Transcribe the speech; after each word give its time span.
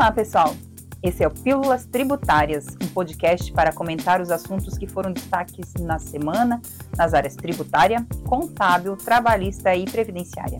Olá, 0.00 0.10
pessoal! 0.10 0.54
Esse 1.02 1.22
é 1.22 1.28
o 1.28 1.30
Pílulas 1.30 1.84
Tributárias, 1.84 2.68
um 2.82 2.86
podcast 2.86 3.52
para 3.52 3.70
comentar 3.70 4.18
os 4.18 4.30
assuntos 4.30 4.78
que 4.78 4.86
foram 4.86 5.12
destaques 5.12 5.74
na 5.74 5.98
semana 5.98 6.62
nas 6.96 7.12
áreas 7.12 7.36
tributária, 7.36 8.06
contábil, 8.26 8.96
trabalhista 8.96 9.74
e 9.76 9.84
previdenciária. 9.84 10.58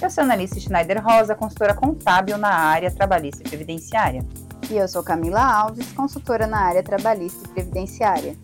Eu 0.00 0.08
sou 0.08 0.22
a 0.22 0.24
Analice 0.24 0.58
Schneider 0.58 1.04
Rosa, 1.04 1.34
consultora 1.34 1.74
contábil 1.74 2.38
na 2.38 2.48
área 2.48 2.90
trabalhista 2.90 3.42
e 3.42 3.48
previdenciária. 3.50 4.26
E 4.70 4.78
eu 4.78 4.88
sou 4.88 5.02
Camila 5.02 5.42
Alves, 5.42 5.92
consultora 5.92 6.46
na 6.46 6.60
área 6.60 6.82
trabalhista 6.82 7.46
e 7.46 7.52
previdenciária. 7.52 8.34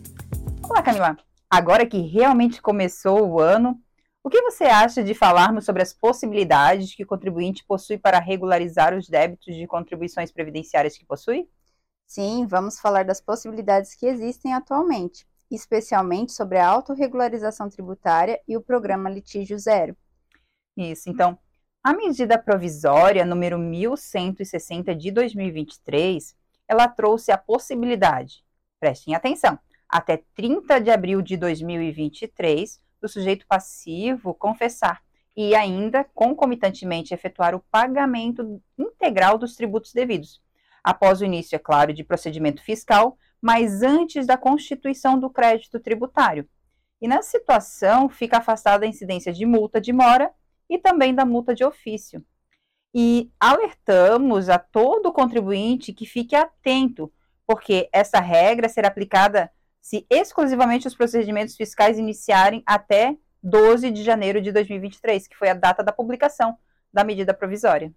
Olá, 0.61 0.83
Camila! 0.83 1.17
Agora 1.49 1.87
que 1.87 2.01
realmente 2.01 2.61
começou 2.61 3.27
o 3.27 3.39
ano, 3.39 3.79
o 4.25 4.29
que 4.29 4.41
você 4.41 4.63
acha 4.63 5.03
de 5.03 5.13
falarmos 5.13 5.65
sobre 5.65 5.83
as 5.83 5.93
possibilidades 5.93 6.95
que 6.95 7.03
o 7.03 7.05
contribuinte 7.05 7.63
possui 7.63 7.95
para 7.95 8.17
regularizar 8.17 8.97
os 8.97 9.07
débitos 9.07 9.53
de 9.53 9.67
contribuições 9.67 10.31
previdenciárias 10.31 10.97
que 10.97 11.05
possui? 11.05 11.47
Sim, 12.07 12.47
vamos 12.47 12.79
falar 12.79 13.05
das 13.05 13.21
possibilidades 13.21 13.93
que 13.93 14.07
existem 14.07 14.51
atualmente, 14.51 15.27
especialmente 15.51 16.31
sobre 16.31 16.57
a 16.57 16.67
autorregularização 16.67 17.69
tributária 17.69 18.41
e 18.47 18.57
o 18.57 18.61
programa 18.61 19.11
Litígio 19.11 19.59
Zero. 19.59 19.95
Isso, 20.75 21.07
então, 21.07 21.37
a 21.83 21.93
medida 21.93 22.35
provisória 22.39 23.23
número 23.23 23.59
1160 23.59 24.95
de 24.95 25.11
2023, 25.11 26.35
ela 26.67 26.87
trouxe 26.87 27.31
a 27.31 27.37
possibilidade, 27.37 28.43
prestem 28.79 29.13
atenção, 29.13 29.59
até 29.87 30.23
30 30.33 30.81
de 30.81 30.89
abril 30.89 31.21
de 31.21 31.37
2023, 31.37 32.83
do 33.01 33.07
sujeito 33.07 33.45
passivo 33.47 34.33
confessar 34.33 35.01
e 35.35 35.53
ainda, 35.53 36.03
concomitantemente, 36.13 37.13
efetuar 37.13 37.53
o 37.53 37.63
pagamento 37.71 38.61
integral 38.77 39.37
dos 39.37 39.55
tributos 39.55 39.91
devidos, 39.91 40.41
após 40.83 41.19
o 41.19 41.25
início, 41.25 41.55
é 41.55 41.59
claro, 41.59 41.93
de 41.93 42.03
procedimento 42.03 42.63
fiscal, 42.63 43.17
mas 43.41 43.81
antes 43.83 44.25
da 44.25 44.37
constituição 44.37 45.19
do 45.19 45.29
crédito 45.29 45.79
tributário. 45.79 46.47
E 47.01 47.07
nessa 47.07 47.31
situação, 47.31 48.07
fica 48.07 48.37
afastada 48.37 48.85
a 48.85 48.87
incidência 48.87 49.33
de 49.33 49.45
multa 49.45 49.81
de 49.81 49.91
mora 49.91 50.31
e 50.69 50.77
também 50.77 51.13
da 51.13 51.25
multa 51.25 51.53
de 51.53 51.65
ofício. 51.65 52.25
E 52.93 53.29
alertamos 53.37 54.47
a 54.47 54.57
todo 54.57 55.11
contribuinte 55.11 55.91
que 55.91 56.05
fique 56.05 56.33
atento, 56.33 57.11
porque 57.45 57.89
essa 57.91 58.21
regra 58.21 58.69
será 58.69 58.87
aplicada 58.87 59.51
se 59.85 60.03
exclusivamente 60.09 60.87
os 60.87 60.95
procedimentos 60.95 61.55
fiscais 61.55 61.99
iniciarem 61.99 62.63
até 62.65 63.15
12 63.43 63.91
de 63.91 64.03
janeiro 64.03 64.41
de 64.41 64.51
2023, 64.51 65.27
que 65.27 65.37
foi 65.37 65.47
a 65.47 65.53
data 65.53 65.83
da 65.83 65.91
publicação 65.91 66.57
da 66.91 67.03
medida 67.03 67.35
provisória. 67.35 67.93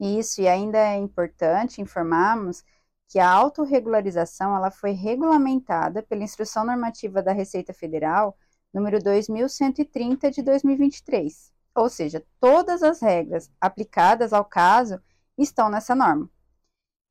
Isso, 0.00 0.40
e 0.40 0.48
ainda 0.48 0.78
é 0.78 0.96
importante 0.96 1.82
informarmos 1.82 2.64
que 3.06 3.18
a 3.18 3.28
autorregularização 3.28 4.56
ela 4.56 4.70
foi 4.70 4.92
regulamentada 4.92 6.02
pela 6.02 6.24
Instrução 6.24 6.64
Normativa 6.64 7.22
da 7.22 7.34
Receita 7.34 7.74
Federal 7.74 8.34
número 8.72 8.98
2130 8.98 10.30
de 10.30 10.40
2023. 10.40 11.52
Ou 11.74 11.90
seja, 11.90 12.24
todas 12.40 12.82
as 12.82 13.02
regras 13.02 13.50
aplicadas 13.60 14.32
ao 14.32 14.46
caso 14.46 14.98
estão 15.36 15.68
nessa 15.68 15.94
norma. 15.94 16.30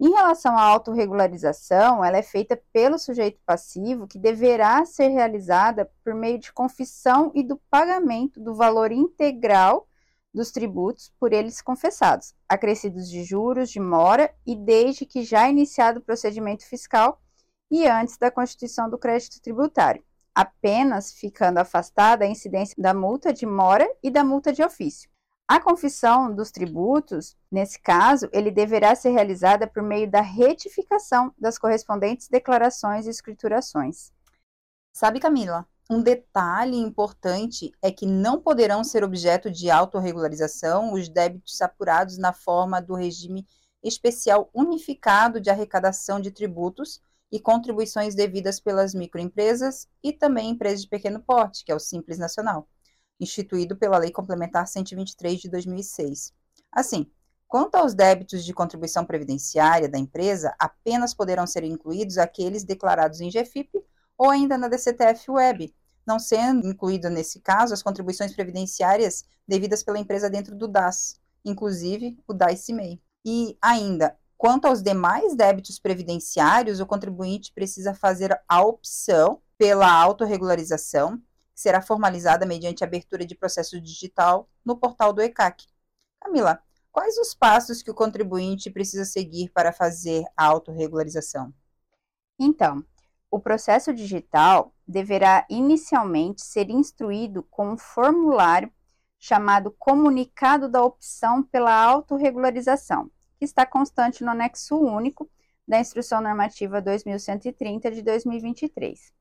Em 0.02 0.12
relação 0.12 0.58
à 0.58 0.62
autorregularização, 0.62 2.06
ela 2.06 2.16
é 2.16 2.24
feita 2.24 2.62
pelo 2.72 2.98
sujeito 2.98 3.42
passivo, 3.46 4.08
que 4.08 4.18
deverá 4.18 4.86
ser 4.86 5.10
realizada 5.10 5.92
por 6.06 6.16
meio 6.16 6.40
de 6.40 6.54
confissão 6.54 7.34
e 7.36 7.44
do 7.44 7.58
pagamento 7.70 8.40
do 8.40 8.56
valor 8.56 8.94
integral 8.94 9.90
dos 10.34 10.52
tributos 10.52 11.12
por 11.20 11.34
eles 11.34 11.62
confessados, 11.62 12.34
acrescidos 12.48 13.10
de 13.10 13.26
juros, 13.26 13.70
de 13.70 13.80
mora 13.82 14.34
e 14.46 14.56
desde 14.56 15.06
que 15.06 15.24
já 15.24 15.50
iniciado 15.50 16.00
o 16.00 16.04
procedimento 16.04 16.66
fiscal 16.66 17.22
e 17.70 17.86
antes 17.86 18.18
da 18.18 18.32
constituição 18.32 18.90
do 18.90 18.98
crédito 18.98 19.42
tributário, 19.42 20.02
apenas 20.34 21.12
ficando 21.12 21.58
afastada 21.58 22.24
a 22.24 22.30
incidência 22.30 22.76
da 22.78 22.94
multa 22.94 23.34
de 23.34 23.46
mora 23.46 23.86
e 24.02 24.10
da 24.10 24.24
multa 24.24 24.54
de 24.54 24.64
ofício. 24.64 25.10
A 25.50 25.60
confissão 25.60 26.32
dos 26.32 26.52
tributos, 26.52 27.36
nesse 27.52 27.82
caso, 27.82 28.30
ele 28.32 28.52
deverá 28.52 28.94
ser 28.94 29.10
realizada 29.10 29.66
por 29.66 29.82
meio 29.82 30.08
da 30.08 30.22
retificação 30.22 31.34
das 31.40 31.58
correspondentes 31.58 32.28
declarações 32.28 33.08
e 33.08 33.10
escriturações. 33.10 34.12
Sabe, 34.94 35.20
Camila, 35.20 35.68
um 35.90 36.04
detalhe 36.04 36.78
importante 36.78 37.72
é 37.82 37.92
que 37.92 38.06
não 38.06 38.40
poderão 38.40 38.84
ser 38.84 39.04
objeto 39.04 39.50
de 39.50 39.72
autorregularização 39.72 40.94
os 40.94 41.10
débitos 41.10 41.60
apurados 41.64 42.20
na 42.20 42.32
forma 42.32 42.80
do 42.80 42.94
regime 42.94 43.44
especial 43.82 44.52
unificado 44.54 45.42
de 45.42 45.50
arrecadação 45.50 46.20
de 46.20 46.30
tributos 46.30 47.02
e 47.32 47.40
contribuições 47.40 48.14
devidas 48.14 48.60
pelas 48.60 48.94
microempresas 48.94 49.88
e 50.04 50.14
também 50.14 50.52
empresas 50.52 50.84
de 50.84 50.90
pequeno 50.90 51.20
porte, 51.20 51.66
que 51.66 51.72
é 51.72 51.76
o 51.76 51.80
Simples 51.80 52.20
Nacional 52.20 52.68
instituído 53.20 53.76
pela 53.76 53.98
Lei 53.98 54.12
Complementar 54.12 54.68
123 54.68 55.40
de 55.40 55.50
2006. 55.50 56.34
Assim, 56.72 57.10
quanto 57.48 57.76
aos 57.76 57.94
débitos 57.94 58.46
de 58.46 58.54
contribuição 58.54 59.06
previdenciária 59.06 59.90
da 59.90 59.98
empresa, 59.98 60.56
apenas 60.60 61.14
poderão 61.14 61.46
ser 61.46 61.64
incluídos 61.64 62.18
aqueles 62.18 62.64
declarados 62.64 63.20
em 63.22 63.30
GFIP 63.30 63.84
ou 64.18 64.30
ainda 64.30 64.58
na 64.58 64.68
DCTF 64.68 65.32
Web, 65.32 65.74
não 66.06 66.20
sendo 66.20 66.68
incluído 66.68 67.10
nesse 67.10 67.40
caso 67.40 67.74
as 67.74 67.84
contribuições 67.84 68.34
previdenciárias 68.34 69.26
devidas 69.48 69.84
pela 69.84 70.00
empresa 70.00 70.30
dentro 70.30 70.56
do 70.56 70.68
DAS, 70.68 71.20
inclusive 71.44 72.18
o 72.28 72.34
DAS-MEI. 72.34 73.02
E 73.26 73.58
ainda, 73.62 74.16
quanto 74.38 74.66
aos 74.66 74.82
demais 74.82 75.36
débitos 75.36 75.80
previdenciários, 75.80 76.80
o 76.80 76.86
contribuinte 76.86 77.52
precisa 77.54 77.94
fazer 77.94 78.40
a 78.48 78.62
opção 78.62 79.42
pela 79.58 79.92
autorregularização 79.92 81.22
será 81.60 81.82
formalizada 81.82 82.46
mediante 82.46 82.86
abertura 82.86 83.26
de 83.26 83.36
processo 83.36 83.82
digital 83.82 84.50
no 84.64 84.78
portal 84.78 85.12
do 85.12 85.22
ECAC. 85.22 85.68
Camila, 86.22 86.64
quais 86.90 87.18
os 87.18 87.34
passos 87.34 87.84
que 87.84 87.92
o 87.92 87.94
contribuinte 87.94 88.70
precisa 88.70 89.04
seguir 89.04 89.50
para 89.50 89.74
fazer 89.74 90.24
a 90.38 90.46
autorregularização? 90.46 91.54
Então, 92.40 92.82
o 93.30 93.42
processo 93.42 93.94
digital 93.94 94.74
deverá 94.88 95.46
inicialmente 95.50 96.42
ser 96.46 96.70
instruído 96.70 97.44
com 97.52 97.72
um 97.72 97.78
formulário 97.78 98.72
chamado 99.20 99.70
Comunicado 99.72 100.70
da 100.70 100.82
Opção 100.82 101.44
pela 101.44 101.76
Autorregularização, 101.76 103.12
que 103.38 103.44
está 103.44 103.66
constante 103.66 104.24
no 104.24 104.32
anexo 104.32 104.78
único 104.78 105.30
da 105.68 105.78
Instrução 105.78 106.22
Normativa 106.22 106.82
2130 106.82 107.92
de 107.92 108.02
2023. 108.02 109.14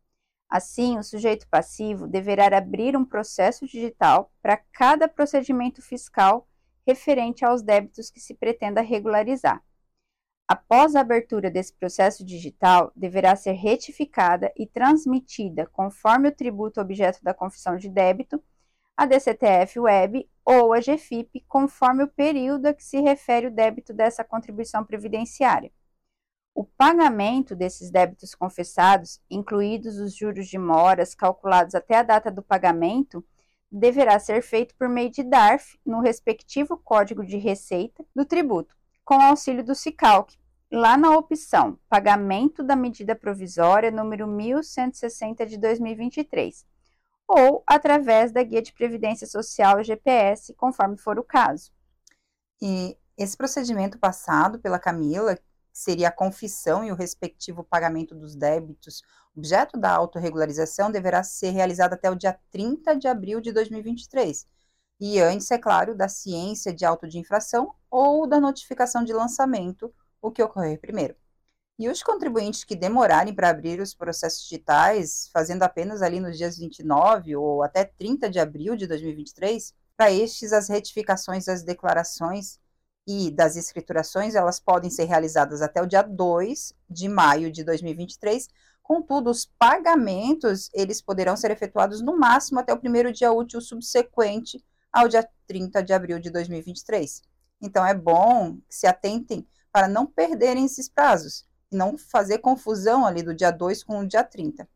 Assim, 0.48 0.98
o 0.98 1.02
sujeito 1.02 1.46
passivo 1.48 2.06
deverá 2.06 2.56
abrir 2.56 2.96
um 2.96 3.04
processo 3.04 3.66
digital 3.66 4.32
para 4.40 4.56
cada 4.56 5.06
procedimento 5.06 5.82
fiscal 5.82 6.48
referente 6.86 7.44
aos 7.44 7.62
débitos 7.62 8.10
que 8.10 8.18
se 8.18 8.32
pretenda 8.34 8.80
regularizar. 8.80 9.62
Após 10.48 10.96
a 10.96 11.00
abertura 11.00 11.50
desse 11.50 11.74
processo 11.74 12.24
digital, 12.24 12.90
deverá 12.96 13.36
ser 13.36 13.52
retificada 13.52 14.50
e 14.56 14.66
transmitida, 14.66 15.66
conforme 15.66 16.28
o 16.28 16.34
tributo 16.34 16.80
objeto 16.80 17.22
da 17.22 17.34
confissão 17.34 17.76
de 17.76 17.90
débito, 17.90 18.42
a 18.96 19.04
DCTF 19.04 19.78
Web 19.78 20.26
ou 20.42 20.72
a 20.72 20.80
GFIP, 20.80 21.44
conforme 21.46 22.04
o 22.04 22.08
período 22.08 22.64
a 22.64 22.72
que 22.72 22.82
se 22.82 22.98
refere 22.98 23.48
o 23.48 23.50
débito 23.50 23.92
dessa 23.92 24.24
contribuição 24.24 24.82
previdenciária. 24.82 25.70
O 26.58 26.64
pagamento 26.64 27.54
desses 27.54 27.88
débitos 27.88 28.34
confessados, 28.34 29.20
incluídos 29.30 29.96
os 29.98 30.12
juros 30.12 30.48
de 30.48 30.58
moras 30.58 31.14
calculados 31.14 31.72
até 31.72 31.94
a 31.94 32.02
data 32.02 32.32
do 32.32 32.42
pagamento, 32.42 33.24
deverá 33.70 34.18
ser 34.18 34.42
feito 34.42 34.74
por 34.74 34.88
meio 34.88 35.08
de 35.08 35.22
DARF 35.22 35.78
no 35.86 36.00
respectivo 36.00 36.76
Código 36.76 37.24
de 37.24 37.36
Receita 37.36 38.04
do 38.12 38.24
tributo, 38.24 38.74
com 39.04 39.22
auxílio 39.22 39.62
do 39.62 39.72
SICALC, 39.72 40.36
lá 40.68 40.96
na 40.96 41.16
opção 41.16 41.78
Pagamento 41.88 42.64
da 42.64 42.74
Medida 42.74 43.14
Provisória 43.14 43.92
número 43.92 44.26
1160 44.26 45.46
de 45.46 45.58
2023, 45.58 46.66
ou 47.28 47.62
através 47.68 48.32
da 48.32 48.42
Guia 48.42 48.62
de 48.62 48.72
Previdência 48.72 49.28
Social 49.28 49.80
GPS, 49.84 50.52
conforme 50.54 50.96
for 50.96 51.20
o 51.20 51.22
caso. 51.22 51.70
E 52.60 52.98
esse 53.16 53.36
procedimento 53.36 53.96
passado 53.96 54.58
pela 54.58 54.80
Camila, 54.80 55.38
seria 55.78 56.08
a 56.08 56.12
confissão 56.12 56.84
e 56.84 56.90
o 56.90 56.94
respectivo 56.94 57.62
pagamento 57.62 58.14
dos 58.14 58.34
débitos, 58.34 59.02
objeto 59.36 59.78
da 59.78 59.90
autorregularização, 59.92 60.90
deverá 60.90 61.22
ser 61.22 61.50
realizado 61.50 61.92
até 61.92 62.10
o 62.10 62.16
dia 62.16 62.38
30 62.50 62.96
de 62.96 63.06
abril 63.06 63.40
de 63.40 63.52
2023. 63.52 64.44
E 65.00 65.20
antes, 65.20 65.48
é 65.52 65.58
claro, 65.58 65.94
da 65.94 66.08
ciência 66.08 66.74
de 66.74 66.84
auto 66.84 67.06
de 67.06 67.18
infração 67.18 67.72
ou 67.88 68.26
da 68.26 68.40
notificação 68.40 69.04
de 69.04 69.12
lançamento, 69.12 69.94
o 70.20 70.32
que 70.32 70.42
ocorrer 70.42 70.80
primeiro. 70.80 71.14
E 71.78 71.88
os 71.88 72.02
contribuintes 72.02 72.64
que 72.64 72.74
demorarem 72.74 73.32
para 73.32 73.50
abrir 73.50 73.80
os 73.80 73.94
processos 73.94 74.42
digitais, 74.42 75.30
fazendo 75.32 75.62
apenas 75.62 76.02
ali 76.02 76.18
nos 76.18 76.36
dias 76.36 76.58
29 76.58 77.36
ou 77.36 77.62
até 77.62 77.84
30 77.84 78.28
de 78.28 78.40
abril 78.40 78.74
de 78.74 78.88
2023, 78.88 79.72
para 79.96 80.10
estes 80.10 80.52
as 80.52 80.68
retificações 80.68 81.44
das 81.44 81.62
declarações 81.62 82.58
e 83.10 83.30
das 83.30 83.56
escriturações, 83.56 84.34
elas 84.34 84.60
podem 84.60 84.90
ser 84.90 85.06
realizadas 85.06 85.62
até 85.62 85.80
o 85.80 85.86
dia 85.86 86.02
2 86.02 86.74
de 86.90 87.08
maio 87.08 87.50
de 87.50 87.64
2023. 87.64 88.46
Contudo, 88.82 89.30
os 89.30 89.46
pagamentos, 89.58 90.68
eles 90.74 91.00
poderão 91.00 91.34
ser 91.34 91.50
efetuados 91.50 92.02
no 92.02 92.18
máximo 92.18 92.60
até 92.60 92.70
o 92.70 92.78
primeiro 92.78 93.10
dia 93.10 93.32
útil 93.32 93.62
subsequente 93.62 94.62
ao 94.92 95.08
dia 95.08 95.26
30 95.46 95.82
de 95.82 95.94
abril 95.94 96.18
de 96.18 96.28
2023. 96.28 97.22
Então, 97.62 97.84
é 97.84 97.94
bom 97.94 98.58
que 98.68 98.76
se 98.76 98.86
atentem 98.86 99.48
para 99.72 99.88
não 99.88 100.04
perderem 100.04 100.66
esses 100.66 100.86
prazos 100.86 101.46
e 101.72 101.76
não 101.76 101.96
fazer 101.96 102.38
confusão 102.38 103.06
ali 103.06 103.22
do 103.22 103.34
dia 103.34 103.50
2 103.50 103.84
com 103.84 104.00
o 104.00 104.06
dia 104.06 104.22
30. 104.22 104.68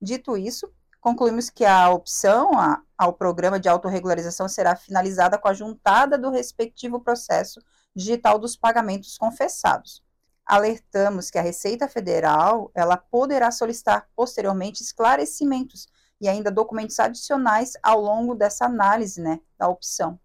Dito 0.00 0.36
isso, 0.36 0.72
concluímos 1.02 1.50
que 1.50 1.64
a 1.64 1.90
opção 1.90 2.56
a, 2.56 2.80
ao 2.96 3.12
programa 3.12 3.58
de 3.58 3.68
autorregularização 3.68 4.48
será 4.48 4.76
finalizada 4.76 5.36
com 5.36 5.48
a 5.48 5.52
juntada 5.52 6.16
do 6.16 6.30
respectivo 6.30 7.00
processo 7.00 7.60
digital 7.94 8.38
dos 8.38 8.56
pagamentos 8.56 9.18
confessados. 9.18 10.00
Alertamos 10.46 11.28
que 11.28 11.38
a 11.38 11.42
Receita 11.42 11.88
Federal 11.88 12.70
ela 12.72 12.96
poderá 12.96 13.50
solicitar 13.50 14.08
posteriormente 14.14 14.82
esclarecimentos 14.82 15.88
e 16.20 16.28
ainda 16.28 16.52
documentos 16.52 16.98
adicionais 17.00 17.72
ao 17.82 18.00
longo 18.00 18.34
dessa 18.34 18.66
análise 18.66 19.20
né, 19.20 19.40
da 19.58 19.68
opção. 19.68 20.18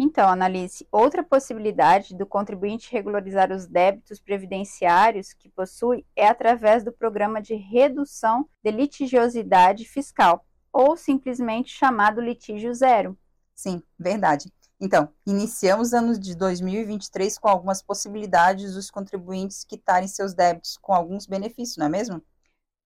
Então, 0.00 0.28
Analice, 0.28 0.86
outra 0.92 1.24
possibilidade 1.24 2.14
do 2.14 2.24
contribuinte 2.24 2.92
regularizar 2.92 3.50
os 3.50 3.66
débitos 3.66 4.20
previdenciários 4.20 5.32
que 5.32 5.48
possui 5.48 6.06
é 6.14 6.28
através 6.28 6.84
do 6.84 6.92
programa 6.92 7.42
de 7.42 7.56
redução 7.56 8.48
de 8.62 8.70
litigiosidade 8.70 9.84
fiscal, 9.84 10.46
ou 10.72 10.96
simplesmente 10.96 11.72
chamado 11.72 12.20
litígio 12.20 12.72
zero. 12.72 13.18
Sim, 13.56 13.82
verdade. 13.98 14.52
Então, 14.80 15.08
iniciamos 15.26 15.92
ano 15.92 16.16
de 16.16 16.36
2023 16.36 17.36
com 17.36 17.48
algumas 17.48 17.82
possibilidades 17.82 18.74
dos 18.74 18.92
contribuintes 18.92 19.64
quitarem 19.64 20.06
seus 20.06 20.32
débitos 20.32 20.76
com 20.76 20.94
alguns 20.94 21.26
benefícios, 21.26 21.76
não 21.76 21.86
é 21.86 21.88
mesmo? 21.88 22.22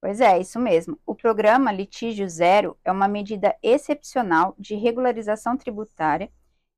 Pois 0.01 0.19
é, 0.19 0.41
isso 0.41 0.59
mesmo. 0.59 0.99
O 1.05 1.15
programa 1.15 1.71
Litígio 1.71 2.27
Zero 2.27 2.77
é 2.83 2.91
uma 2.91 3.07
medida 3.07 3.55
excepcional 3.63 4.55
de 4.59 4.75
regularização 4.75 5.59
tributária 5.59 6.31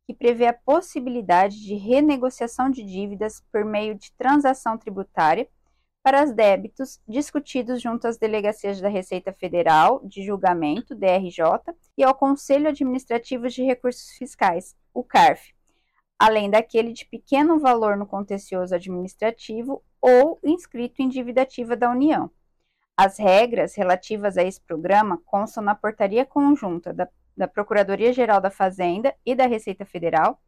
que 0.06 0.14
prevê 0.14 0.46
a 0.46 0.52
possibilidade 0.52 1.60
de 1.60 1.74
renegociação 1.74 2.70
de 2.70 2.82
dívidas 2.82 3.42
por 3.50 3.64
meio 3.64 3.94
de 3.94 4.12
transação 4.12 4.76
tributária 4.76 5.48
para 6.02 6.22
os 6.22 6.32
débitos 6.32 7.00
discutidos 7.08 7.80
junto 7.80 8.06
às 8.06 8.18
delegacias 8.18 8.78
da 8.78 8.88
Receita 8.88 9.32
Federal 9.32 10.02
de 10.04 10.22
Julgamento, 10.22 10.94
DRJ, 10.94 11.74
e 11.96 12.04
ao 12.04 12.14
Conselho 12.14 12.68
Administrativo 12.68 13.48
de 13.48 13.62
Recursos 13.62 14.10
Fiscais, 14.18 14.76
o 14.92 15.02
CARF, 15.02 15.54
além 16.18 16.50
daquele 16.50 16.92
de 16.92 17.06
pequeno 17.06 17.58
valor 17.58 17.96
no 17.96 18.06
contencioso 18.06 18.74
administrativo 18.74 19.82
ou 19.98 20.38
inscrito 20.44 21.00
em 21.00 21.08
dívida 21.08 21.40
ativa 21.40 21.74
da 21.74 21.90
União. 21.90 22.30
As 22.94 23.18
regras 23.18 23.74
relativas 23.74 24.36
a 24.36 24.42
esse 24.42 24.60
programa 24.60 25.20
constam 25.24 25.64
na 25.64 25.74
portaria 25.74 26.26
conjunta 26.26 26.92
da 26.92 27.08
da 27.36 27.48
Procuradoria-Geral 27.48 28.40
da 28.40 28.50
Fazenda 28.50 29.14
e 29.25 29.34
da 29.34 29.46
Receita 29.46 29.84
Federal, 29.84 30.40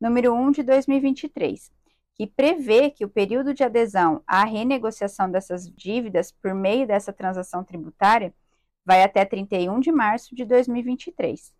número 0.00 0.32
1 0.34 0.52
de 0.52 0.62
2023, 0.62 1.70
que 2.14 2.26
prevê 2.26 2.90
que 2.90 3.04
o 3.04 3.08
período 3.08 3.52
de 3.52 3.62
adesão 3.62 4.22
à 4.26 4.44
renegociação 4.44 5.30
dessas 5.30 5.70
dívidas 5.70 6.32
por 6.32 6.54
meio 6.54 6.86
dessa 6.86 7.12
transação 7.12 7.62
tributária 7.62 8.34
vai 8.84 9.02
até 9.02 9.24
31 9.24 9.80
de 9.80 9.92
março 9.92 10.34
de 10.34 10.44
2023. 10.44 11.52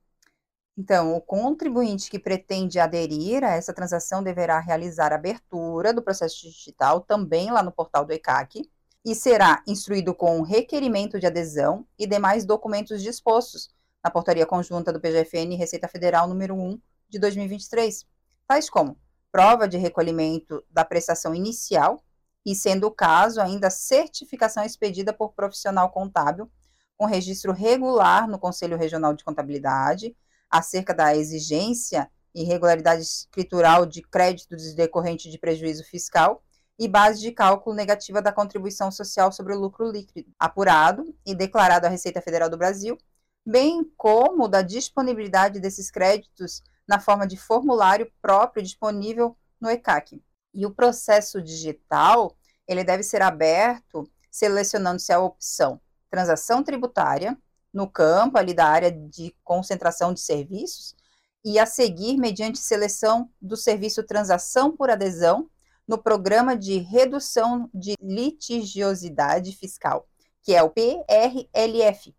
Então, 0.77 1.15
o 1.15 1.21
contribuinte 1.21 2.11
que 2.11 2.19
pretende 2.19 2.79
aderir 2.79 3.45
a 3.45 3.51
essa 3.51 3.75
transação 3.75 4.23
deverá 4.23 4.59
realizar 4.61 5.13
a 5.13 5.17
abertura 5.17 5.93
do 5.93 6.01
processo 6.01 6.41
digital 6.43 7.01
também 7.03 7.51
lá 7.51 7.63
no 7.63 7.73
portal 7.73 8.05
do 8.05 8.13
ECAC 8.13 8.69
e 9.05 9.15
será 9.15 9.63
instruído 9.67 10.15
com 10.15 10.41
o 10.41 10.43
requerimento 10.43 11.19
de 11.19 11.27
adesão 11.27 11.87
e 11.99 12.07
demais 12.07 12.45
documentos 12.45 13.03
dispostos 13.03 13.69
na 14.03 14.11
portaria 14.11 14.47
conjunta 14.47 14.93
do 14.93 15.01
PGFN 15.01 15.57
Receita 15.57 15.89
Federal 15.89 16.27
número 16.27 16.55
1 16.55 16.81
de 17.09 17.19
2023, 17.19 18.07
tais 18.47 18.71
como 18.71 18.97
prova 19.31 19.69
de 19.69 19.77
recolhimento 19.77 20.65
da 20.71 20.85
prestação 20.85 21.35
inicial 21.35 22.03
e, 22.45 22.55
sendo 22.55 22.87
o 22.87 22.91
caso, 22.91 23.41
ainda 23.41 23.71
certificação 23.71 24.65
expedida 24.65 25.13
por 25.13 25.33
profissional 25.33 25.91
contábil 25.91 26.51
com 26.97 27.07
registro 27.07 27.53
regular 27.53 28.29
no 28.29 28.39
Conselho 28.39 28.77
Regional 28.77 29.15
de 29.15 29.25
Contabilidade 29.25 30.17
acerca 30.51 30.93
da 30.93 31.15
exigência 31.17 32.11
e 32.35 32.43
regularidade 32.43 33.03
escritural 33.03 33.87
de 33.87 34.03
créditos 34.03 34.75
decorrente 34.75 35.31
de 35.31 35.39
prejuízo 35.39 35.85
fiscal 35.85 36.43
e 36.79 36.89
base 36.89 37.21
de 37.21 37.33
cálculo 37.33 37.77
negativa 37.77 38.23
da 38.23 38.33
contribuição 38.33 38.91
social 38.91 39.31
sobre 39.31 39.55
o 39.55 39.59
lucro 39.59 39.91
líquido, 39.91 40.31
apurado 40.39 41.15
e 41.27 41.35
declarado 41.35 41.87
à 41.87 41.91
Receita 41.91 42.23
Federal 42.23 42.49
do 42.49 42.57
Brasil 42.57 42.97
bem 43.45 43.85
como 43.97 44.49
da 44.49 44.63
disponibilidade 44.63 45.61
desses 45.61 45.91
créditos 45.91 46.63
na 46.87 46.99
forma 46.99 47.27
de 47.27 47.37
formulário 47.37 48.11
próprio 48.21 48.63
disponível 48.63 49.37
no 49.61 49.71
ECAC. 49.71 50.23
E 50.53 50.67
o 50.67 50.75
processo 50.75 51.41
digital, 51.41 52.37
ele 52.67 52.83
deve 52.83 53.03
ser 53.03 53.23
aberto 53.23 54.11
selecionando-se 54.31 55.13
a 55.13 55.21
opção 55.21 55.81
transação 56.11 56.63
tributária 56.63 57.39
no 57.73 57.89
campo 57.89 58.37
ali 58.37 58.53
da 58.53 58.67
área 58.67 58.91
de 58.91 59.35
concentração 59.45 60.13
de 60.13 60.21
serviços 60.21 60.97
e 61.45 61.59
a 61.59 61.65
seguir 61.65 62.17
mediante 62.19 62.59
seleção 62.59 63.31
do 63.41 63.57
serviço 63.57 64.03
transação 64.03 64.77
por 64.77 64.91
adesão 64.91 65.49
no 65.87 65.97
programa 65.97 66.57
de 66.57 66.79
redução 66.79 67.71
de 67.73 67.95
litigiosidade 68.01 69.57
fiscal, 69.57 70.07
que 70.43 70.55
é 70.55 70.63
o 70.63 70.71
PRLF, 70.71 72.15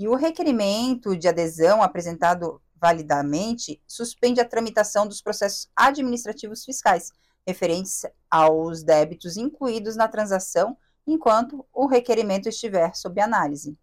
e 0.00 0.08
o 0.08 0.14
requerimento 0.14 1.14
de 1.14 1.28
adesão 1.28 1.82
apresentado 1.82 2.58
validamente 2.74 3.82
suspende 3.86 4.40
a 4.40 4.48
tramitação 4.48 5.06
dos 5.06 5.20
processos 5.20 5.70
administrativos 5.76 6.64
fiscais 6.64 7.12
referentes 7.46 8.06
aos 8.30 8.82
débitos 8.82 9.36
incluídos 9.36 9.96
na 9.96 10.08
transação, 10.08 10.74
enquanto 11.06 11.66
o 11.70 11.86
requerimento 11.86 12.48
estiver 12.48 12.94
sob 12.96 13.20
análise. 13.20 13.76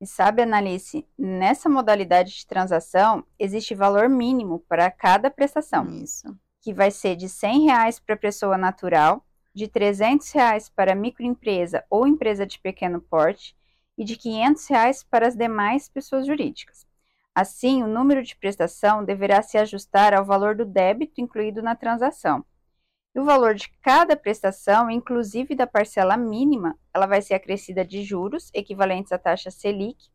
E 0.00 0.06
sabe, 0.06 0.42
Analice, 0.42 1.06
nessa 1.16 1.68
modalidade 1.68 2.34
de 2.34 2.44
transação 2.44 3.24
existe 3.38 3.72
valor 3.72 4.08
mínimo 4.08 4.58
para 4.68 4.90
cada 4.90 5.30
prestação. 5.30 5.86
Isso. 5.90 6.36
Que 6.60 6.74
vai 6.74 6.90
ser 6.90 7.14
de 7.14 7.28
100 7.28 7.66
reais 7.66 8.00
para 8.00 8.16
pessoa 8.16 8.58
natural, 8.58 9.24
de 9.54 9.68
300 9.68 10.28
reais 10.32 10.68
para 10.68 10.92
microempresa 10.96 11.84
ou 11.88 12.04
empresa 12.04 12.44
de 12.44 12.58
pequeno 12.58 13.00
porte 13.00 13.54
e 13.96 14.04
de 14.04 14.16
500 14.16 14.66
reais 14.68 15.02
para 15.02 15.26
as 15.26 15.36
demais 15.36 15.88
pessoas 15.88 16.26
jurídicas. 16.26 16.86
Assim, 17.34 17.82
o 17.82 17.86
número 17.86 18.22
de 18.22 18.36
prestação 18.36 19.04
deverá 19.04 19.40
se 19.42 19.56
ajustar 19.56 20.14
ao 20.14 20.24
valor 20.24 20.54
do 20.54 20.64
débito 20.64 21.20
incluído 21.20 21.62
na 21.62 21.74
transação. 21.74 22.44
E 23.14 23.20
o 23.20 23.24
valor 23.24 23.54
de 23.54 23.68
cada 23.82 24.16
prestação, 24.16 24.90
inclusive 24.90 25.54
da 25.54 25.66
parcela 25.66 26.16
mínima, 26.16 26.78
ela 26.94 27.06
vai 27.06 27.20
ser 27.22 27.34
acrescida 27.34 27.84
de 27.84 28.02
juros 28.02 28.50
equivalentes 28.54 29.12
à 29.12 29.18
taxa 29.18 29.50
Selic, 29.50 30.08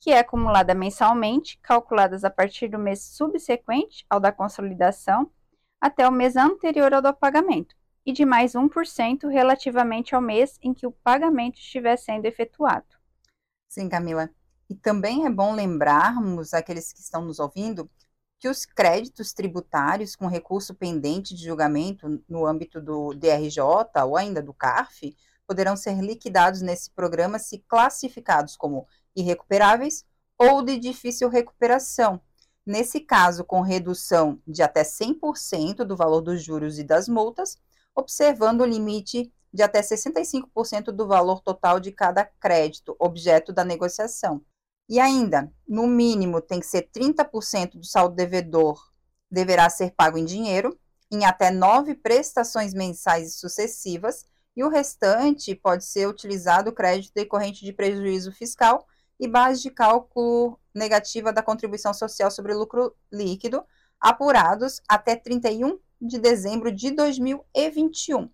que 0.00 0.10
é 0.10 0.18
acumulada 0.18 0.74
mensalmente, 0.74 1.58
calculadas 1.62 2.24
a 2.24 2.30
partir 2.30 2.68
do 2.68 2.78
mês 2.78 3.02
subsequente 3.02 4.04
ao 4.08 4.20
da 4.20 4.32
consolidação 4.32 5.30
até 5.80 6.06
o 6.06 6.12
mês 6.12 6.36
anterior 6.36 6.92
ao 6.92 7.02
do 7.02 7.12
pagamento, 7.14 7.74
e 8.04 8.12
de 8.12 8.24
mais 8.24 8.54
1% 8.54 9.28
relativamente 9.28 10.14
ao 10.14 10.20
mês 10.20 10.58
em 10.62 10.74
que 10.74 10.86
o 10.86 10.92
pagamento 10.92 11.58
estiver 11.58 11.96
sendo 11.96 12.26
efetuado. 12.26 12.95
Sim, 13.68 13.88
Camila. 13.88 14.30
E 14.68 14.74
também 14.74 15.26
é 15.26 15.30
bom 15.30 15.54
lembrarmos, 15.54 16.52
aqueles 16.52 16.92
que 16.92 17.00
estão 17.00 17.24
nos 17.24 17.38
ouvindo, 17.38 17.88
que 18.38 18.48
os 18.48 18.66
créditos 18.66 19.32
tributários 19.32 20.14
com 20.14 20.26
recurso 20.26 20.74
pendente 20.74 21.34
de 21.34 21.44
julgamento 21.44 22.22
no 22.28 22.46
âmbito 22.46 22.80
do 22.80 23.14
DRJ 23.14 23.60
ou 24.04 24.16
ainda 24.16 24.42
do 24.42 24.52
CARF 24.52 25.16
poderão 25.46 25.76
ser 25.76 26.00
liquidados 26.00 26.60
nesse 26.60 26.90
programa 26.90 27.38
se 27.38 27.58
classificados 27.68 28.56
como 28.56 28.86
irrecuperáveis 29.14 30.04
ou 30.38 30.62
de 30.62 30.78
difícil 30.78 31.28
recuperação. 31.28 32.20
Nesse 32.64 33.00
caso, 33.00 33.44
com 33.44 33.60
redução 33.60 34.42
de 34.46 34.62
até 34.62 34.82
100% 34.82 35.84
do 35.84 35.96
valor 35.96 36.20
dos 36.20 36.42
juros 36.42 36.78
e 36.78 36.84
das 36.84 37.08
multas, 37.08 37.58
observando 37.94 38.62
o 38.62 38.66
limite 38.66 39.32
de 39.56 39.62
até 39.62 39.80
65% 39.80 40.92
do 40.92 41.06
valor 41.06 41.40
total 41.40 41.80
de 41.80 41.90
cada 41.90 42.26
crédito, 42.26 42.94
objeto 42.98 43.54
da 43.54 43.64
negociação. 43.64 44.42
E 44.86 45.00
ainda, 45.00 45.50
no 45.66 45.86
mínimo, 45.86 46.42
tem 46.42 46.60
que 46.60 46.66
ser 46.66 46.90
30% 46.94 47.78
do 47.78 47.84
saldo 47.86 48.14
devedor 48.14 48.78
deverá 49.30 49.70
ser 49.70 49.92
pago 49.92 50.18
em 50.18 50.26
dinheiro, 50.26 50.78
em 51.10 51.24
até 51.24 51.50
nove 51.50 51.94
prestações 51.94 52.74
mensais 52.74 53.36
sucessivas, 53.36 54.26
e 54.54 54.62
o 54.62 54.68
restante 54.68 55.54
pode 55.54 55.86
ser 55.86 56.06
utilizado 56.06 56.70
crédito 56.70 57.14
decorrente 57.14 57.64
de 57.64 57.72
prejuízo 57.72 58.32
fiscal 58.32 58.86
e 59.18 59.26
base 59.26 59.62
de 59.62 59.70
cálculo 59.70 60.60
negativa 60.74 61.32
da 61.32 61.42
contribuição 61.42 61.94
social 61.94 62.30
sobre 62.30 62.52
lucro 62.52 62.94
líquido, 63.10 63.64
apurados 63.98 64.82
até 64.86 65.16
31 65.16 65.78
de 65.98 66.18
dezembro 66.18 66.70
de 66.70 66.90
2021. 66.90 68.28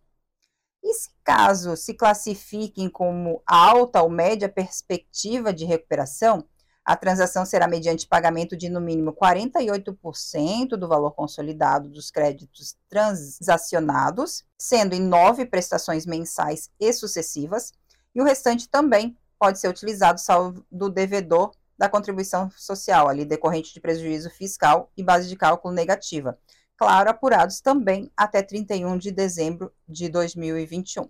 E 0.82 0.94
se 0.94 1.10
caso 1.22 1.76
se 1.76 1.94
classifiquem 1.94 2.88
como 2.88 3.42
alta 3.46 4.02
ou 4.02 4.10
média 4.10 4.48
perspectiva 4.48 5.52
de 5.52 5.64
recuperação, 5.64 6.44
a 6.84 6.96
transação 6.96 7.46
será 7.46 7.68
mediante 7.68 8.08
pagamento 8.08 8.56
de 8.56 8.68
no 8.68 8.80
mínimo 8.80 9.12
48% 9.12 10.70
do 10.70 10.88
valor 10.88 11.12
consolidado 11.12 11.88
dos 11.88 12.10
créditos 12.10 12.76
transacionados, 12.88 14.44
sendo 14.58 14.94
em 14.94 15.00
nove 15.00 15.46
prestações 15.46 16.04
mensais 16.04 16.68
e 16.80 16.92
sucessivas, 16.92 17.72
e 18.12 18.20
o 18.20 18.24
restante 18.24 18.68
também 18.68 19.16
pode 19.38 19.60
ser 19.60 19.68
utilizado 19.68 20.20
salvo 20.20 20.66
do 20.70 20.88
devedor 20.88 21.52
da 21.78 21.88
contribuição 21.88 22.50
social, 22.56 23.08
ali 23.08 23.24
decorrente 23.24 23.72
de 23.72 23.80
prejuízo 23.80 24.30
fiscal 24.30 24.90
e 24.96 25.02
base 25.02 25.28
de 25.28 25.36
cálculo 25.36 25.72
negativa. 25.72 26.38
Claro, 26.76 27.10
apurados 27.10 27.60
também 27.60 28.10
até 28.16 28.42
31 28.42 28.98
de 28.98 29.10
dezembro 29.10 29.72
de 29.86 30.08
2021. 30.08 31.08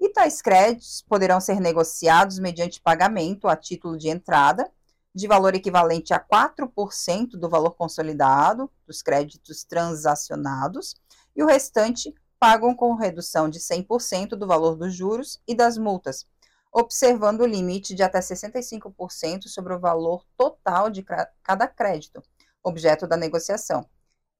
E 0.00 0.08
tais 0.10 0.42
créditos 0.42 1.02
poderão 1.08 1.40
ser 1.40 1.60
negociados 1.60 2.38
mediante 2.38 2.80
pagamento 2.80 3.48
a 3.48 3.56
título 3.56 3.96
de 3.96 4.08
entrada 4.08 4.70
de 5.14 5.28
valor 5.28 5.54
equivalente 5.54 6.12
a 6.12 6.18
4% 6.18 7.30
do 7.38 7.48
valor 7.48 7.76
consolidado 7.76 8.70
dos 8.86 9.00
créditos 9.00 9.64
transacionados 9.64 10.96
e 11.36 11.42
o 11.42 11.46
restante 11.46 12.12
pagam 12.38 12.74
com 12.74 12.94
redução 12.94 13.48
de 13.48 13.60
100% 13.60 14.30
do 14.30 14.46
valor 14.46 14.76
dos 14.76 14.92
juros 14.92 15.40
e 15.46 15.54
das 15.54 15.78
multas, 15.78 16.26
observando 16.72 17.40
o 17.40 17.46
limite 17.46 17.94
de 17.94 18.02
até 18.02 18.18
65% 18.18 19.44
sobre 19.44 19.72
o 19.72 19.78
valor 19.78 20.26
total 20.36 20.90
de 20.90 21.04
cada 21.42 21.68
crédito, 21.68 22.22
objeto 22.62 23.06
da 23.06 23.16
negociação, 23.16 23.88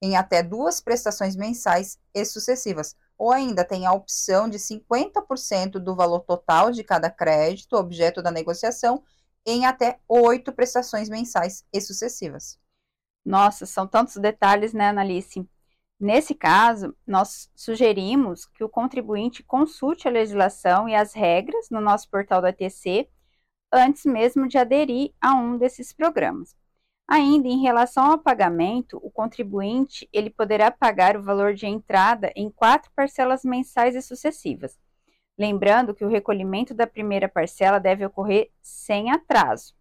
em 0.04 0.16
até 0.16 0.42
duas 0.42 0.82
prestações 0.82 1.34
mensais 1.34 1.98
e 2.12 2.22
sucessivas, 2.26 2.94
ou 3.16 3.32
ainda 3.32 3.64
tem 3.64 3.86
a 3.86 3.92
opção 3.92 4.50
de 4.50 4.58
50% 4.58 5.78
do 5.78 5.96
valor 5.96 6.20
total 6.20 6.70
de 6.70 6.84
cada 6.84 7.08
crédito, 7.08 7.74
objeto 7.74 8.22
da 8.22 8.30
negociação, 8.30 9.02
em 9.46 9.64
até 9.64 9.98
oito 10.06 10.52
prestações 10.52 11.08
mensais 11.08 11.64
e 11.72 11.80
sucessivas. 11.80 12.58
Nossa, 13.24 13.64
são 13.64 13.86
tantos 13.86 14.16
detalhes, 14.16 14.74
né, 14.74 14.88
Analice? 14.90 15.48
Nesse 15.98 16.34
caso, 16.34 16.94
nós 17.06 17.50
sugerimos 17.54 18.44
que 18.44 18.62
o 18.62 18.68
contribuinte 18.68 19.42
consulte 19.42 20.06
a 20.06 20.10
legislação 20.10 20.86
e 20.86 20.94
as 20.94 21.14
regras 21.14 21.70
no 21.70 21.80
nosso 21.80 22.10
portal 22.10 22.42
da 22.42 22.52
TC 22.52 23.08
antes 23.72 24.04
mesmo 24.04 24.46
de 24.46 24.58
aderir 24.58 25.14
a 25.18 25.34
um 25.34 25.56
desses 25.56 25.94
programas. 25.94 26.54
Ainda 27.06 27.48
em 27.48 27.60
relação 27.60 28.12
ao 28.12 28.18
pagamento, 28.18 28.98
o 29.02 29.10
contribuinte 29.10 30.08
ele 30.12 30.30
poderá 30.30 30.70
pagar 30.70 31.16
o 31.16 31.22
valor 31.22 31.52
de 31.52 31.66
entrada 31.66 32.32
em 32.34 32.50
quatro 32.50 32.90
parcelas 32.96 33.44
mensais 33.44 33.94
e 33.94 34.00
sucessivas, 34.00 34.78
lembrando 35.38 35.94
que 35.94 36.04
o 36.04 36.08
recolhimento 36.08 36.72
da 36.72 36.86
primeira 36.86 37.28
parcela 37.28 37.78
deve 37.78 38.06
ocorrer 38.06 38.50
sem 38.62 39.10
atraso. 39.10 39.74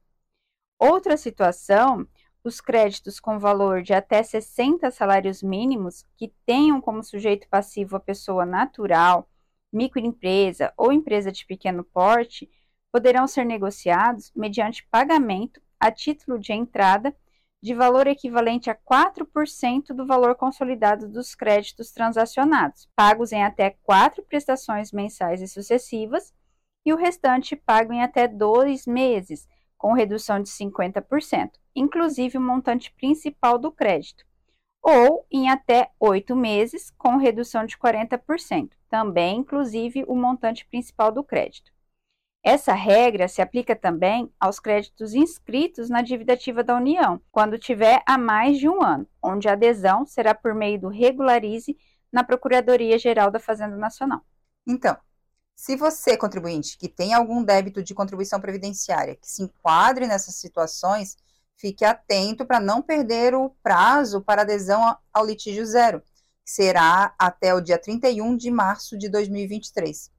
Outra 0.77 1.15
situação, 1.15 2.05
os 2.43 2.59
créditos 2.59 3.21
com 3.21 3.39
valor 3.39 3.81
de 3.81 3.93
até 3.93 4.21
60 4.21 4.91
salários 4.91 5.41
mínimos 5.41 6.05
que 6.17 6.33
tenham 6.45 6.81
como 6.81 7.01
sujeito 7.01 7.47
passivo 7.47 7.95
a 7.95 8.01
pessoa 8.01 8.45
natural, 8.45 9.29
microempresa 9.71 10.73
ou 10.75 10.91
empresa 10.91 11.31
de 11.31 11.45
pequeno 11.45 11.85
porte, 11.85 12.51
poderão 12.91 13.27
ser 13.27 13.45
negociados 13.45 14.29
mediante 14.35 14.85
pagamento 14.91 15.61
a 15.83 15.91
título 15.91 16.39
de 16.39 16.53
entrada 16.53 17.13
de 17.61 17.73
valor 17.73 18.07
equivalente 18.07 18.69
a 18.69 18.75
4% 18.75 19.87
do 19.87 20.05
valor 20.05 20.33
consolidado 20.33 21.09
dos 21.09 21.35
créditos 21.35 21.91
transacionados, 21.91 22.87
pagos 22.95 23.33
em 23.33 23.43
até 23.43 23.71
quatro 23.83 24.23
prestações 24.23 24.93
mensais 24.93 25.41
e 25.41 25.47
sucessivas, 25.47 26.33
e 26.85 26.93
o 26.93 26.95
restante 26.95 27.53
pago 27.57 27.91
em 27.91 28.01
até 28.01 28.29
dois 28.29 28.87
meses, 28.87 29.45
com 29.77 29.91
redução 29.91 30.41
de 30.41 30.47
50%, 30.49 31.51
inclusive 31.75 32.37
o 32.37 32.41
montante 32.41 32.89
principal 32.93 33.59
do 33.59 33.69
crédito, 33.69 34.25
ou 34.81 35.25
em 35.29 35.49
até 35.49 35.91
oito 35.99 36.33
meses, 36.33 36.91
com 36.91 37.17
redução 37.17 37.65
de 37.65 37.77
40%, 37.77 38.69
também 38.89 39.39
inclusive 39.39 40.05
o 40.07 40.15
montante 40.15 40.65
principal 40.65 41.11
do 41.11 41.25
crédito. 41.25 41.73
Essa 42.43 42.73
regra 42.73 43.29
se 43.29 43.41
aplica 43.41 43.73
também 43.73 44.29
aos 44.37 44.59
créditos 44.59 45.13
inscritos 45.13 45.89
na 45.89 46.01
dívida 46.01 46.33
ativa 46.33 46.61
da 46.61 46.75
União, 46.75 47.21
quando 47.31 47.57
tiver 47.57 48.03
há 48.05 48.17
mais 48.17 48.57
de 48.57 48.67
um 48.67 48.83
ano, 48.83 49.07
onde 49.21 49.47
a 49.47 49.53
adesão 49.53 50.05
será 50.05 50.35
por 50.35 50.53
meio 50.53 50.77
do 50.77 50.89
Regularize 50.89 51.77
na 52.11 52.21
Procuradoria-Geral 52.21 53.31
da 53.31 53.39
Fazenda 53.39 53.77
Nacional. 53.77 54.21
Então, 54.67 54.97
se 55.55 55.77
você, 55.77 56.17
contribuinte, 56.17 56.77
que 56.77 56.89
tem 56.89 57.13
algum 57.13 57.41
débito 57.41 57.81
de 57.81 57.93
contribuição 57.93 58.41
previdenciária 58.41 59.15
que 59.15 59.29
se 59.29 59.41
enquadre 59.41 60.05
nessas 60.05 60.35
situações, 60.35 61.15
fique 61.55 61.85
atento 61.85 62.45
para 62.45 62.59
não 62.59 62.81
perder 62.81 63.33
o 63.35 63.51
prazo 63.63 64.21
para 64.21 64.41
adesão 64.41 64.97
ao 65.13 65.25
litígio 65.25 65.65
zero, 65.65 66.01
que 66.43 66.51
será 66.51 67.15
até 67.17 67.53
o 67.53 67.61
dia 67.61 67.77
31 67.77 68.35
de 68.35 68.51
março 68.51 68.97
de 68.97 69.07
2023. 69.07 70.11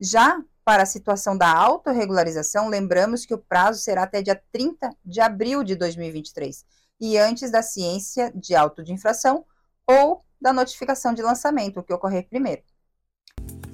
Já 0.00 0.40
para 0.66 0.82
a 0.82 0.86
situação 0.86 1.38
da 1.38 1.48
autorregularização, 1.48 2.68
lembramos 2.68 3.24
que 3.24 3.32
o 3.32 3.38
prazo 3.38 3.80
será 3.80 4.02
até 4.02 4.20
dia 4.20 4.42
30 4.50 4.90
de 5.04 5.20
abril 5.20 5.62
de 5.62 5.76
2023 5.76 6.64
e 7.00 7.16
antes 7.16 7.52
da 7.52 7.62
ciência 7.62 8.32
de 8.34 8.52
auto 8.56 8.82
de 8.82 8.92
infração 8.92 9.44
ou 9.86 10.24
da 10.40 10.52
notificação 10.52 11.14
de 11.14 11.22
lançamento, 11.22 11.78
o 11.78 11.84
que 11.84 11.92
ocorrer 11.92 12.28
primeiro. 12.28 12.62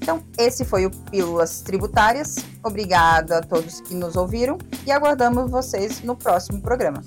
Então, 0.03 0.23
esse 0.37 0.67
foi 0.67 0.85
o 0.85 0.91
Pílulas 0.91 1.63
Tributárias. 1.63 2.37
Obrigada 2.63 3.39
a 3.39 3.41
todos 3.41 3.81
que 3.81 3.95
nos 3.95 4.15
ouviram 4.15 4.59
e 4.85 4.93
aguardamos 4.93 5.51
vocês 5.51 6.03
no 6.03 6.15
próximo 6.15 6.61
programa. 6.61 7.03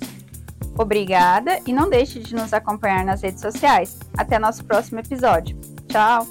Obrigada 0.76 1.60
e 1.64 1.72
não 1.72 1.88
deixe 1.88 2.18
de 2.18 2.34
nos 2.34 2.52
acompanhar 2.52 3.04
nas 3.04 3.22
redes 3.22 3.40
sociais. 3.40 3.96
Até 4.18 4.36
nosso 4.36 4.64
próximo 4.64 4.98
episódio. 4.98 5.56
Tchau! 5.86 6.26